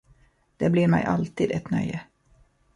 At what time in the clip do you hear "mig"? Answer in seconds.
0.87-1.03